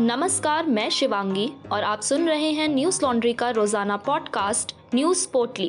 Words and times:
नमस्कार, 0.00 0.66
मैं 0.66 0.88
शिवांगी 0.90 1.50
और 1.72 1.82
आप 1.82 2.00
सुन 2.00 2.28
रहे 2.28 2.50
हैं 2.52 2.68
न्यूज़ 2.68 3.00
लॉन्ड्री 3.02 3.32
का 3.32 3.48
रोज़ाना 3.50 3.96
पॉडकास्ट, 3.96 4.74
न्यूज़ 4.94 5.26
पोटली 5.28 5.68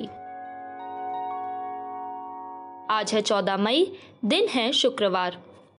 आज 2.89 3.13
है 3.13 3.21
14 3.21 3.57
मई, 3.57 3.85
दिन 4.25 4.47
है 4.47 4.71
शुक्रवार। 4.71 5.37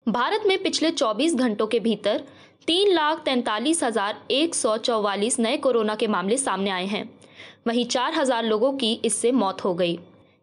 भारत 0.09 0.43
में 0.47 0.63
पिछले 0.63 0.91
24 0.91 1.35
घंटों 1.35 1.67
के 1.67 1.81
भीतर 1.81 2.25
तीन 2.67 2.93
लाख 2.93 3.23
तैतालीस 3.25 3.83
हज़ार 3.83 4.21
एक 4.31 4.55
सौ 4.55 4.77
चौवालीस 4.77 5.41
नए 5.41 5.57
कोरोना 5.57 5.95
के 5.95 6.07
मामले 6.07 6.37
सामने 6.37 6.71
आए 6.71 6.87
हैं। 6.87 7.09
वहीं 7.67 7.87
चार 7.87 8.15
हज़ार 8.15 8.45
लोगों 8.45 8.73
की 8.73 8.93
इससे 9.05 9.33
मौत 9.33 9.65
हो 9.65 9.75
गई। 9.75 9.99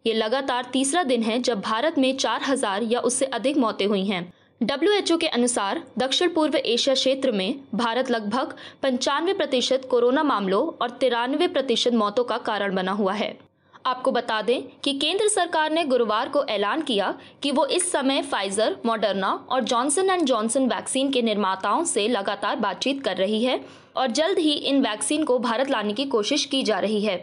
ये 0.07 0.13
लगातार 0.13 0.69
तीसरा 0.73 1.03
दिन 1.03 1.23
है 1.23 1.39
जब 1.39 1.61
भारत 1.61 1.97
में 1.97 2.15
चार 2.17 2.43
हज़ार 2.43 2.83
या 2.83 2.99
उससे 2.99 3.25
अधिक 3.25 3.57
मौतें 3.57 3.85
हुई 3.85 4.05
हैं। 4.05 4.31
डब्ल्यूएचओ 4.61 5.15
के 5.17 5.27
अनुसार 5.27 5.81
दक्षिण 5.97 6.29
पूर्व 6.29 6.55
एशिया 6.55 6.93
क्षेत्र 6.95 7.31
में 7.31 7.55
भारत 7.75 8.09
लगभग 8.11 8.53
पंचानवे 8.83 9.33
प्रतिशत 9.33 9.87
कोरोना 9.91 10.23
मामलों 10.23 10.61
और 10.81 10.89
तिरानवे 10.91 11.47
प्रतिशत 11.47 11.93
मौतों 11.93 12.23
का 12.23 12.37
कारण 12.39 12.75
बना 12.75 12.91
हुआ 12.91 13.13
है। 13.13 13.37
आपको 13.85 14.11
बता 14.11 14.41
दें 14.41 14.61
कि 14.83 14.93
केंद्र 14.93 15.27
सरकार 15.27 15.71
ने 15.71 15.83
गुरुवार 15.85 16.29
को 16.29 16.43
ऐलान 16.45 16.81
किया 16.81 17.13
कि 17.43 17.51
वो 17.51 17.65
इस 17.67 17.91
समय 17.91 18.21
फाइजर 18.21 18.75
मॉडर्ना 18.85 19.33
और 19.49 19.63
जॉनसन 19.63 20.09
एंड 20.09 20.25
जॉनसन 20.25 20.67
वैक्सीन 20.67 21.11
के 21.11 21.21
निर्माताओं 21.21 21.83
से 21.85 22.07
लगातार 22.07 22.55
बातचीत 22.59 23.03
कर 23.03 23.17
रही 23.17 23.43
है 23.43 23.59
और 23.97 24.11
जल्द 24.11 24.39
ही 24.39 24.53
इन 24.53 24.81
वैक्सीन 24.81 25.23
को 25.23 25.39
भारत 25.39 25.69
लाने 25.69 25.93
की 25.93 26.05
कोशिश 26.07 26.45
की 26.45 26.63
जा 26.63 26.79
रही 26.79 27.01
है। 27.01 27.17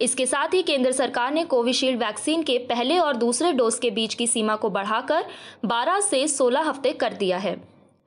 इसके 0.00 0.26
साथ 0.26 0.54
ही 0.54 0.62
केंद्र 0.62 0.92
सरकार 0.92 1.32
ने 1.32 1.44
कोविशील्ड 1.44 1.98
वैक्सीन 1.98 2.42
के 2.42 2.58
पहले 2.58 2.98
और 2.98 3.16
दूसरे 3.16 3.52
डोज 3.52 3.78
के 3.78 3.90
बीच 3.90 4.14
की 4.14 4.26
सीमा 4.26 4.56
को 4.56 4.70
बढ़ाकर 4.70 5.24
12 5.64 6.00
से 6.00 6.26
16 6.28 6.66
हफ़्ते 6.68 6.92
कर 6.92 7.12
दिया 7.12 7.38
है। 7.38 7.56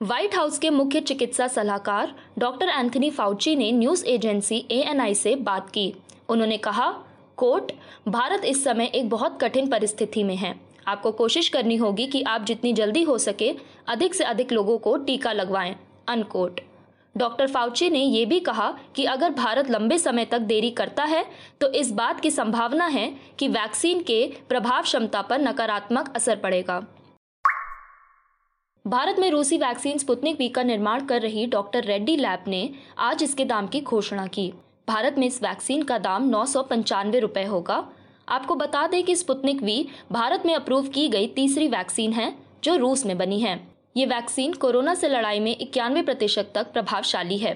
व्हाइट 0.02 0.36
हाउस 0.36 0.60
के 0.60 0.70
मुख्य 0.70 1.00
चिकित्सा 1.00 1.48
सलाहकार 1.48 2.16
डॉक्टर 2.40 2.70
एंथनी 2.70 3.10
फाउची 3.10 3.56
ने 3.56 3.72
न्यूज़ 3.72 4.06
एजेंसी 4.06 4.66
ए 4.72 5.14
से 5.14 5.36
बात 5.36 5.70
की। 5.70 5.94
उन्होंने 6.30 6.58
कहा 6.58 6.90
कोट 7.38 7.72
भारत 8.08 8.46
इस 8.46 8.64
समय 8.64 8.92
एक 8.96 9.10
बहुत 9.10 9.42
कठिन 9.42 9.68
परिस्थिति 9.68 10.24
में 10.24 10.36
है। 10.36 10.56
आपको 10.88 11.12
कोशिश 11.12 11.50
करनी 11.50 11.76
होगी 11.76 12.06
कि 12.08 12.22
आप 12.22 12.46
जितनी 12.46 12.74
जल्दी 12.74 13.04
हो 13.04 13.18
सके 13.18 13.54
अधिक 13.88 14.16
से 14.16 14.24
अधिक 14.24 14.52
लोगों 14.52 14.78
को 14.78 14.98
टीका 14.98 15.32
लगवाएँ। 15.32 15.76
अनकोट 16.08 16.62
डॉक्टर 17.16 17.48
फाउची 17.48 17.90
ने 17.90 18.00
यह 18.00 18.26
भी 18.26 18.40
कहा 18.40 18.72
कि 18.96 19.04
अगर 19.06 19.30
भारत 19.30 19.70
लंबे 19.70 19.98
समय 19.98 20.26
तक 20.26 20.40
देरी 20.42 20.70
करता 20.72 21.04
है 21.04 21.26
तो 21.62 21.72
इस 21.72 21.92
बात 21.92 22.20
की 22.20 22.32
संभावना 22.32 22.86
है 22.88 23.10
कि 23.40 23.48
वैक्सीन 23.48 24.04
के 24.04 24.26
प्रभाव 24.50 24.82
क्षमता 24.82 25.22
पर 25.22 25.42
नकारात्मक 25.42 26.14
असर 26.16 26.36
पड़ेगा। 26.36 26.80
भारत 28.86 29.20
में 29.20 29.30
रूसी 29.32 29.58
वैक्सीन 29.58 29.98
स्पुतनिक 29.98 30.38
वी 30.40 30.48
का 30.50 30.64
निर्माण 30.64 31.06
कर 31.06 31.22
रही 31.22 31.46
डॉक्टर 31.46 31.84
रेड्डी 31.84 32.16
लैब 32.16 32.44
ने 32.48 32.70
आज 33.00 33.24
इसके 33.24 33.46
दाम 33.46 33.68
की 33.68 33.82
घोषणा 33.82 34.26
की। 34.28 34.52
भारत 34.88 35.16
में 35.18 35.26
इस 35.28 35.42
वैक्सीन 35.44 35.84
का 35.84 35.98
दाम 35.98 36.30
नौ 36.30 36.46
सौ 36.46 36.68
रुपए 36.72 37.44
होगा। 37.44 37.86
आपको 38.30 38.56
बता 38.56 38.86
दें 38.88 39.04
कि 39.04 39.16
स्पुतनिक 39.16 39.62
वी 39.62 39.86
भारत 40.12 40.44
में 40.46 40.54
अप्रूव 40.56 40.88
की 40.88 41.08
गई 41.08 41.28
तीसरी 41.28 41.68
वैक्सीन 41.68 42.14
है, 42.14 42.34
जो 42.64 42.76
रूस 42.76 43.06
में 43.06 43.18
बनी 43.18 43.40
है। 43.40 43.56
ये 44.00 44.06
वैक्सीन 44.06 44.54
कोरोना 44.54 44.94
से 44.96 45.08
लड़ाई 45.08 45.40
में 45.40 45.56
इक्यानवे 45.58 46.02
प्रतिशत 46.02 46.52
तक 46.56 46.72
प्रभावशाली 46.74 47.38
है। 47.38 47.54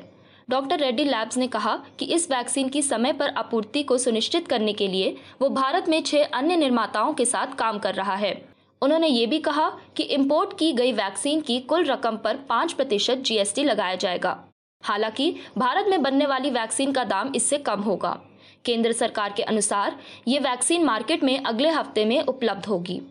डॉक्टर 0.50 0.80
रेड्डी 0.80 1.04
लैब्स 1.04 1.38
ने 1.38 1.48
कहा 1.48 1.76
कि 2.00 2.06
इस 2.06 2.30
वैक्सीन 2.32 2.70
की 2.70 2.82
समय 2.82 3.14
पर 3.14 3.30
आपूर्ति 3.30 3.84
को 3.84 3.98
सुनिश्चित 3.98 4.48
करने 4.48 4.74
के 4.74 4.88
लिए 4.88 5.16
वो 5.42 5.50
भारत 5.50 5.88
में 5.90 6.02
छह 6.04 6.24
अन्य 6.34 6.56
निर्माताओं 6.56 7.14
के 7.14 7.26
साथ 7.26 7.56
काम 7.56 7.80
कर 7.80 7.96
रहा 7.96 8.16
है। 8.16 8.34
उन्होंने 8.82 9.08
ये 9.08 9.26
भी 9.26 9.40
कहा 9.40 9.70
कि 9.98 10.04
इम्पोर्ट 10.04 10.58
की 10.60 10.72
गई 10.74 10.92
वैक्सीन 10.92 11.42
की 11.42 11.60
कुल 11.62 11.86
रकम 11.86 12.18
पर 12.18 12.38
पाँच 12.50 12.74
प्रतिशत 12.74 13.24
जीएसटी 13.26 13.64
लगाया 13.64 13.96
जाएगा। 13.96 14.38
हालाँकि 14.84 15.34
भारत 15.58 15.86
में 15.90 16.02
बनने 16.02 16.26
वाली 16.26 16.50
वैक्सीन 16.52 16.92
का 16.92 17.04
दाम 17.06 17.32
इससे 17.36 17.58
कम 17.60 17.82
होगा। 17.82 18.18
केंद्र 18.66 18.92
सरकार 18.92 19.34
के 19.38 19.44
अनुसार 19.44 20.00
ये 20.28 20.40
वैक्सीन 20.42 20.84
मार्केट 20.84 21.24
में 21.24 21.38
अगले 21.40 21.70
हफ़्ते 21.70 22.06
में 22.06 22.22
उपलब्ध 22.22 22.66
होगी। 22.66 23.02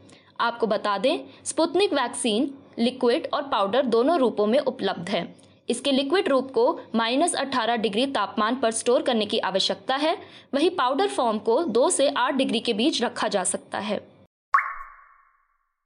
आपको 0.40 0.66
बता 0.66 0.98
दें, 0.98 1.18
स्पुतनिक 1.44 1.92
वैक्सीन 1.92 2.54
लिक्विड 2.78 3.26
और 3.34 3.42
पाउडर 3.42 3.86
दोनों 3.86 4.18
रूपों 4.18 4.46
में 4.46 4.58
उपलब्ध 4.58 5.08
है। 5.08 5.26
इसके 5.68 5.92
लिक्विड 5.92 6.28
रूप 6.28 6.50
को 6.50 6.80
माइनस 6.94 7.34
अठारह 7.34 7.76
डिग्री 7.76 8.06
तापमान 8.06 8.56
पर 8.56 8.70
स्टोर 8.70 9.02
करने 9.02 9.26
की 9.26 9.38
आवश्यकता 9.38 9.96
है। 9.96 10.16
वही 10.54 10.70
पाउडर 10.70 11.08
फॉर्म 11.08 11.38
को 11.38 11.62
दो 11.64 11.88
से 11.90 12.08
आठ 12.08 12.34
डिग्री 12.34 12.60
के 12.60 12.72
बीच 12.72 13.02
रखा 13.02 13.28
जा 13.28 13.44
सकता 13.44 13.78
है। 13.78 14.00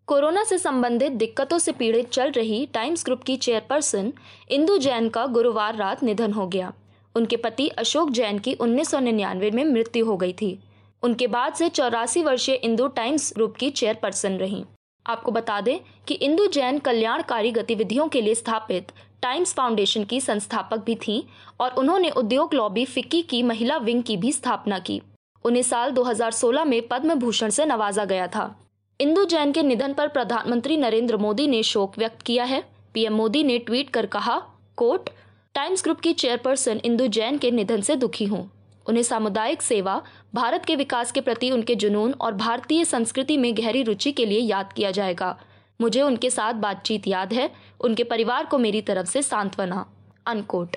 कोरोना 0.09 0.45
से 0.45 0.59
संबंधित 0.59 1.13
दिक्कतों 1.13 1.59
से 1.59 1.73
पीड़ित 1.73 2.11
चल 2.11 2.31
रही 2.31 2.67
टाइम्स 2.67 3.05
ग्रुप 3.05 3.23
की 3.23 3.37
चेयरपर्सन 3.37 4.13
इंदु 4.51 4.79
जैन 4.79 5.09
का 5.09 5.27
गुरुवार 5.27 5.77
रात 5.77 6.03
निधन 6.03 6.33
हो 6.33 6.47
गया। 6.47 6.73
उनके 7.15 7.37
पति 7.37 7.69
अशोक 7.69 8.11
जैन 8.11 8.39
की 8.39 8.55
उन्नीस 8.55 8.91
सौ 8.91 8.99
निन्यानवे 9.01 9.51
में 9.51 9.65
मृत्यु 9.65 10.07
हो 10.07 10.17
गई 10.17 10.33
थी। 10.33 10.59
उनके 11.03 11.27
बाद 11.27 11.55
से 11.55 11.69
चौरासी 11.69 12.23
वर्षीय 12.23 12.55
इंदु 12.55 12.87
टाइम्स 12.89 13.33
ग्रुप 13.35 13.57
की 13.57 13.71
चेयरपर्सन 13.71 14.37
रहीं। 14.39 14.65
आपको 15.07 15.33
बता 15.33 15.61
दें 15.61 15.79
कि 16.09 16.15
इंदु 16.15 16.47
जैन 16.47 16.79
कल्याणकारी 16.79 17.51
गतिविधियों 17.51 18.09
के 18.09 18.21
लिए 18.21 18.35
स्थापित 18.35 18.93
टाइम्स 19.23 19.55
फाउंडेशन 19.55 20.05
की 20.05 20.21
संस्थापक 20.21 20.79
भी 20.79 20.95
थीं 20.95 21.23
और 21.61 21.71
उन्होंने 21.71 22.11
उद्योग 22.11 22.55
लॉबी 22.55 22.85
फिक्की 22.85 23.23
की 23.23 23.43
महिला 23.43 23.77
विंग 23.77 24.03
की 24.03 24.17
भी 24.17 24.33
स्थापना 24.33 24.79
की। 24.79 25.03
उन्हें 25.45 25.63
साल 25.63 25.91
2016 25.91 26.65
में 26.65 26.89
पद्म 26.89 27.15
भूषण 27.15 27.51
से 27.51 27.67
नवाजा 27.67 28.05
गया 28.05 28.27
था। 28.27 28.61
इंदु 29.01 29.25
जैन 29.25 29.53
के 29.53 29.63
निधन 29.63 29.93
पर 29.93 30.09
प्रधानमंत्री 30.09 30.77
नरेंद्र 30.77 31.17
मोदी 31.17 31.47
ने 31.47 31.63
शोक 31.63 31.99
व्यक्त 31.99 32.23
किया 32.23 32.45
है। 32.45 32.63
पीएम 32.95 33.15
मोदी 33.15 33.45
ने 33.45 33.59
ट्वीट 33.59 33.91
कर 33.91 34.07
कहा, 34.07 34.43
कोट, 34.77 35.11
टाइम्स 35.55 35.83
ग्रुप 35.83 36.01
की 36.01 36.13
चेयरपर्सन 36.13 36.81
इंदु 36.85 37.07
जैन 37.07 37.39
के 37.39 37.51
निधन 37.51 37.81
से 37.81 37.97
दुखी 37.97 38.25
हूँ। 38.25 38.51
उन्हें 38.89 39.03
सामुदायिक 39.03 39.63
सेवा, 39.63 40.03
भारत 40.35 40.65
के 40.65 40.77
विकास 40.77 41.13
के 41.13 41.21
प्रति 41.21 41.51
उनके 41.51 41.75
जुनून 41.75 42.13
और 42.13 42.35
भारतीय 42.35 42.85
संस्कृति 42.85 43.37
में 43.37 43.57
गहरी 43.57 43.83
रुचि 43.83 44.13
के 44.13 44.27
लिए 44.27 44.41
याद 44.41 44.73
किया 44.73 44.91
जाएगा। 44.91 45.39
मुझे 45.81 46.03
उनके 46.03 46.31
साथ 46.31 46.55
बातचीत 46.55 47.07
याद 47.07 47.33
है। 47.33 47.51
उनके 47.81 48.05
परिवार 48.05 48.47
को 48.47 48.59
मेरी 48.59 48.81
तरफ़ 48.83 49.07
से 49.07 49.23
सांत्वना। 49.23 49.93
अनकोट। 50.27 50.77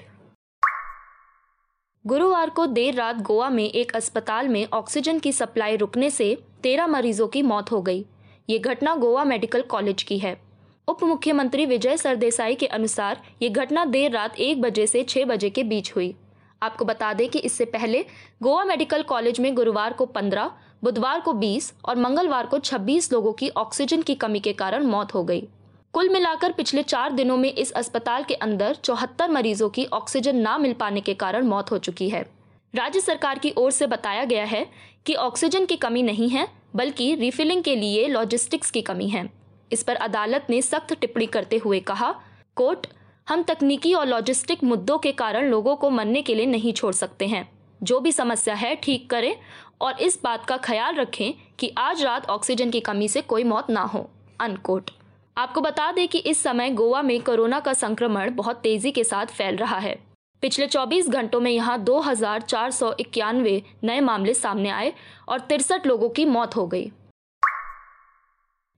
गुरुवार 2.08 2.50
को 2.50 2.66
देर 2.66 2.94
रात 2.94 3.16
गोवा 3.16 3.50
में 3.50 3.64
एक 3.64 3.96
अस्पताल 3.96 4.48
में 4.48 4.68
ऑक्सीजन 4.74 5.20
की 5.20 5.32
सप्लाई 5.32 5.76
रुकने 5.76 6.10
से 6.10 6.38
तेरह 6.64 6.88
मरीजों 6.88 7.28
की 7.28 7.42
मौत 7.42 7.72
हो 7.72 7.82
गई। 7.82 8.06
ये 8.50 8.60
घटना 8.60 8.96
गोवा 8.96 9.24
मेडिकल 9.24 9.62
कॉलेज 9.62 10.04
की 10.04 10.20
है। 10.20 10.42
उप 10.88 11.04
मुख्यमंत्री 11.04 11.66
विजय 11.66 11.98
सरदेसाई 11.98 12.56
के 12.56 12.66
अनुसार 12.66 13.22
ये 13.42 13.50
घटना 13.50 13.86
देर 13.86 14.12
रात 14.12 14.40
एक 14.40 14.62
बजे 14.62 14.88
से 14.88 15.04
छह 15.04 15.26
बजे 15.26 15.50
के 15.50 15.64
बीच 15.64 15.96
हुई। 15.96 16.16
आपको 16.62 16.86
बता 16.86 17.14
दें 17.14 17.28
कि 17.30 17.40
इससे 17.40 17.66
पहले 17.66 18.06
गोवा 18.44 18.64
मेडिकल 18.64 19.04
कॉलेज 19.04 19.40
में 19.40 19.54
गुरुवार 19.56 19.94
को 19.94 20.06
15, 20.06 20.52
बुधवार 20.84 21.20
को 21.20 21.34
20 21.34 21.72
और 21.86 21.98
मंगलवार 21.98 22.46
को 22.46 22.60
26 22.60 23.12
लोगों 23.14 23.34
की 23.34 23.50
ऑक्सीजन 23.50 24.02
की 24.02 24.16
कमी 24.16 24.40
के 24.40 24.54
कारण 24.54 24.86
मौत 24.86 25.14
हो 25.14 25.24
गई। 25.24 25.48
कुल 25.94 26.10
मिलाकर 26.10 26.52
पिछले 26.52 26.84
चार 26.84 27.12
दिनों 27.12 27.38
में 27.38 27.52
इस 27.54 27.72
अस्पताल 27.72 28.24
के 28.24 28.34
अंदर 28.34 28.76
चौहत्तर 28.76 29.30
मरीजों 29.30 29.70
की 29.70 29.86
ऑक्सीजन 29.86 30.36
ना 30.36 30.58
मिल 30.58 30.74
पाने 30.74 31.02
के 31.02 31.14
कारण 31.14 31.48
मौत 31.48 31.72
हो 31.72 31.78
चुकी 31.78 32.10
है। 32.10 32.22
राज्य 32.74 33.00
सरकार 33.02 33.40
की 33.40 33.54
ओर 33.58 33.72
से 33.72 33.88
बताया 33.88 34.26
गया 34.26 34.46
है 34.46 34.66
कि 35.06 35.14
ऑक्सीजन 35.16 35.66
की 35.66 35.76
कमी 35.76 36.04
नहीं 36.04 36.30
है 36.30 36.48
बल्कि 36.76 37.14
रिफिलिंग 37.16 37.64
के 37.64 37.76
लिए 37.76 38.08
लॉजिस्टिक्स 38.08 38.72
की 38.72 38.82
कमी 38.82 39.08
है। 39.08 39.30
इस 39.72 39.84
पर 39.84 39.96
अदालत 39.96 40.48
ने 40.50 40.62
सख्त 40.62 40.94
टिप्पणी 40.94 41.26
करते 41.26 41.58
हुए 41.58 41.80
कहा 41.80 42.12
कोर्ट 42.56 42.88
हम 43.30 43.42
तकनीकी 43.44 43.94
और 43.94 44.08
लॉजिस्टिक 44.08 44.64
मुद्दों 44.64 44.98
के 44.98 45.12
कारण 45.12 45.50
लोगों 45.50 45.76
को 45.76 45.90
मरने 45.90 46.22
के 46.22 46.36
लिए 46.36 46.46
नहीं 46.46 46.72
छोड़ 46.74 46.94
सकते 46.94 47.26
हैं। 47.28 47.50
जो 47.82 48.00
भी 48.00 48.12
समस्या 48.12 48.54
है, 48.56 48.76
ठीक 48.76 49.10
करें 49.10 49.36
और 49.82 50.00
इस 50.02 50.20
बात 50.24 50.46
का 50.46 50.56
ख्याल 50.58 50.96
रखें 50.96 51.34
कि 51.60 51.72
आज 51.78 52.02
रात 52.04 52.30
ऑक्सीजन 52.30 52.70
की 52.70 52.80
कमी 52.80 53.08
से 53.08 53.22
कोई 53.24 53.44
मौत 53.44 53.70
ना 53.70 53.82
हो। 53.84 54.10
अनकोट 54.42 54.90
आपको 55.38 55.62
बता 55.62 55.92
दें 55.92 56.08
कि 56.08 56.18
इस 56.20 56.42
समय 56.44 56.70
गोवा 56.72 57.02
में 57.02 57.20
कोरोना 57.22 57.60
का 57.60 57.74
संक्रमण 57.74 58.34
बहुत 58.36 58.60
तेज़ी 58.60 58.92
के 58.92 59.04
साथ 59.04 59.26
फैल 59.28 59.56
रहा 59.56 59.78
है। 59.78 59.98
पिछले 60.44 60.68
24 60.68 61.10
घंटों 61.10 61.40
में 61.40 61.52
यहाँ 61.52 61.78
दो 61.82 62.00
हज़ार 62.00 62.42
चार 62.42 62.72
सौ 62.72 62.92
इक्यानवे 63.00 63.62
नए 63.84 64.00
मामले 64.02 64.34
सामने 64.34 64.70
आए 64.70 64.94
और 65.30 65.40
तिरसठ 65.40 65.86
लोगों 65.88 66.10
की 66.10 66.26
मौत 66.28 66.56
हो 66.56 66.66
गई। 66.68 66.92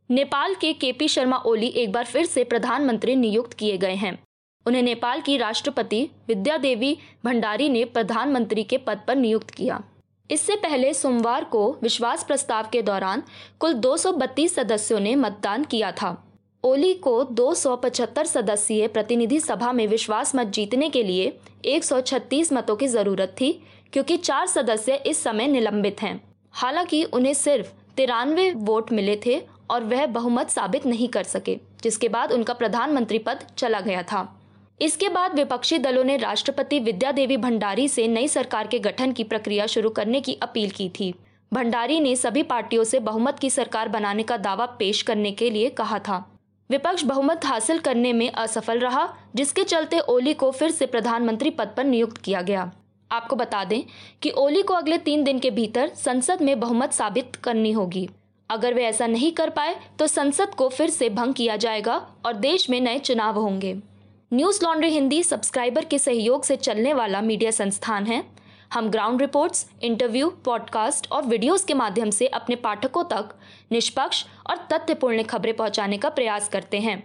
नेपाल 0.10 0.56
के 0.56 0.74
केपी 0.74 1.08
शर्मा 1.08 1.38
ओली 1.38 1.68
एक 1.68 1.92
बार 1.92 2.06
फिर 2.06 2.26
से 2.26 2.44
प्रधानमंत्री 2.44 3.16
नियुक्त 3.16 3.54
किए 3.54 3.78
गए 3.78 3.96
हैं। 3.96 4.18
उन्हें 4.66 4.84
नेपाल 4.84 5.22
की 5.22 5.38
राष्ट्रपति 5.38 6.10
विद्या 6.28 6.58
देवी 6.58 6.98
भंडारी 7.26 7.70
ने 7.70 7.86
प्रधानमंत्री 7.86 8.64
के 8.64 8.78
पद 8.78 9.02
पर 9.08 9.16
नियुक्त 9.16 9.50
किया। 9.50 9.84
इससे 10.32 10.56
पहले 10.56 10.94
सोमवार 10.94 11.44
को 11.44 11.78
विश्वास 11.82 12.24
प्रस्ताव 12.24 12.68
के 12.72 12.82
दौरान 12.82 13.24
कुल 13.60 13.74
232 13.74 14.56
सदस्यों 14.56 15.00
ने 15.00 15.16
मतदान 15.16 15.64
किया 15.64 15.92
था। 15.92 16.28
ओली 16.64 16.94
को 16.94 17.24
275 17.24 18.26
सदस्यीय 18.26 18.88
प्रतिनिधि 18.88 19.40
सभा 19.40 19.72
में 19.72 19.88
विश्वास 19.88 20.36
मत 20.36 20.48
जीतने 20.48 20.90
के 20.90 21.04
लिए 21.04 21.40
136 21.66 22.54
मतों 22.54 22.76
की 22.76 22.88
ज़रूरत 22.88 23.36
थी, 23.42 23.64
क्योंकि 23.94 24.18
चार 24.18 24.48
सदस्य 24.48 24.96
इस 24.96 25.24
समय 25.24 25.48
निलंबित 25.48 26.02
हैं। 26.02 26.22
हालाँकि 26.52 27.04
उन्हें 27.04 27.34
सिर्फ़ 27.34 27.72
तिरानवे 27.98 28.52
वोट 28.52 28.92
मिले 28.92 29.20
थे 29.26 29.42
और 29.70 29.84
वह 29.84 30.06
बहुमत 30.06 30.50
साबित 30.50 30.86
नहीं 30.86 31.08
कर 31.08 31.24
सके, 31.24 31.58
जिसके 31.84 32.10
बाद 32.10 32.32
उनका 32.32 32.54
प्रधानमंत्री 32.54 33.18
पद 33.18 33.40
चला 33.58 33.80
गया 33.80 34.04
था। 34.04 34.41
इसके 34.82 35.10
बाद 35.10 35.36
विपक्षी 35.36 35.78
दलों 35.78 36.04
ने 36.04 36.16
राष्ट्रपति 36.18 36.80
विद्या 36.80 37.12
देवी 37.12 37.36
भंडारी 37.38 37.88
से 37.88 38.08
नई 38.08 38.28
सरकार 38.28 38.68
के 38.68 38.80
गठन 38.80 39.12
की 39.12 39.24
प्रक्रिया 39.24 39.66
शुरू 39.66 39.90
करने 39.90 40.22
की 40.22 40.34
अपील 40.34 40.70
की 40.70 40.90
थी। 40.90 41.14
भंडारी 41.52 42.00
ने 42.00 42.16
सभी 42.16 42.44
पार्टियों 42.44 42.84
से 42.84 43.00
बहुमत 43.00 43.40
की 43.40 43.50
सरकार 43.50 43.90
बनाने 43.90 44.24
का 44.24 44.38
दावा 44.38 44.66
पेश 44.80 45.02
करने 45.02 45.32
के 45.32 45.50
लिए 45.50 45.70
कहा 45.70 46.00
था। 46.00 46.18
विपक्ष 46.70 47.04
बहुमत 47.04 47.46
हासिल 47.46 47.80
करने 47.80 48.14
में 48.14 48.32
असफल 48.32 48.80
रहा, 48.80 49.08
जिसके 49.36 49.64
चलते 49.64 50.00
ओली 50.00 50.34
को 50.34 50.50
फिर 50.52 50.72
से 50.72 50.86
प्रधानमंत्री 50.86 51.50
पद 51.50 51.74
पर 51.78 51.84
नियुक्त 51.84 52.18
किया 52.18 52.42
गया। 52.42 52.72
आपको 53.12 53.36
बता 53.36 53.64
दें 53.64 53.82
कि 54.22 54.32
ओली 54.38 54.62
को 54.62 54.74
अगले 54.74 54.98
तीन 54.98 55.24
दिन 55.24 55.40
के 55.40 55.52
भीतर 55.52 55.92
संसद 55.96 56.42
में 56.42 56.60
बहुमत 56.60 56.94
साबित 56.94 57.36
करनी 57.36 57.72
होगी। 57.72 58.08
अगर 58.50 58.74
वे 58.74 58.86
ऐसा 58.86 59.08
नहीं 59.08 59.32
कर 59.32 59.50
पाए 59.50 59.76
तो 60.00 60.08
संसद 60.08 60.56
को 60.56 60.70
फिर 60.70 60.90
से 60.90 61.10
भंग 61.12 61.34
किया 61.34 61.56
जाएगा 61.58 61.96
और 62.26 62.34
देश 62.40 62.70
में 62.70 62.80
नए 62.82 63.00
चुनाव 63.00 63.40
होंगे। 63.40 63.78
न्यूज़ 64.34 64.64
लॉन्ड्री 64.64 64.90
हिंदी 64.90 65.22
सब्सक्राइबर 65.24 65.86
के 65.86 65.98
सहयोग 66.00 66.44
से 66.44 66.56
चलने 66.56 66.94
वाला 66.94 67.22
मीडिया 67.22 67.52
संस्थान 67.52 68.06
है। 68.06 68.24
हम 68.74 68.90
ग्राउंड 68.90 69.22
रिपोर्ट्स, 69.22 69.66
इंटरव्यू, 69.82 70.30
पॉडकास्ट 70.46 71.12
और 71.12 71.24
वीडियोस 71.24 71.64
के 71.64 71.74
माध्यम 71.74 72.10
से 72.10 72.28
अपने 72.28 72.56
पाठकों 72.56 73.04
तक 73.04 73.34
निष्पक्ष 73.72 74.26
और 74.50 74.58
तथ्यपूर्ण 74.72 75.24
खबरें 75.24 75.56
पहुँचाने 75.56 75.98
का 75.98 76.10
प्रयास 76.10 76.48
करते 76.50 76.80
हैं। 76.80 77.04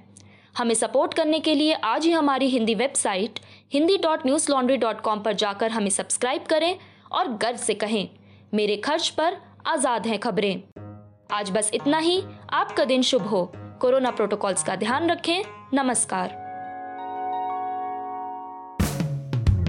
हमें 0.59 0.75
सपोर्ट 0.75 1.15
करने 1.15 1.41
के 1.41 1.55
लिए 1.55 1.73
आज 1.73 2.07
ही 2.07 2.13
हमारी 2.13 2.49
Hindi 2.49 2.75
website 2.75 3.41
Hindi 3.73 3.99
dot 3.99 4.27
Newslaundry 4.53 4.77
dot 4.77 5.01
com 5.01 5.21
पर 5.21 5.33
जाकर 5.35 5.71
हमें 5.71 5.91
सब्सक्राइब 5.91 6.47
करें 6.51 6.79
और 7.13 7.33
गर्व 7.33 7.57
से 7.57 7.75
कहें, 7.75 8.09
मेरे 8.55 8.77
खर्च 8.77 9.09
पर 9.09 9.37
आज़ाद 9.67 10.07
हैं 10.07 10.19
खबरें। 10.19 10.63
आज 11.33 11.51
बस 11.51 11.71
इतना 11.75 11.99
ही, 11.99 12.23
आपका 12.53 12.85
दिन 12.85 13.03
शुभ 13.03 13.27
हो। 13.27 13.45
कोरोना 13.81 14.11
प्रोटोकॉल्स 14.11 14.65
का 14.65 14.77
ध्यान 14.77 15.11
रखें। 15.11 15.43
नमस्कार। 15.75 16.46